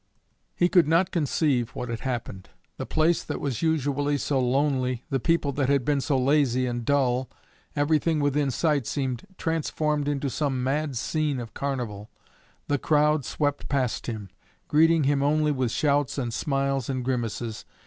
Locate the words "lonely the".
4.39-5.19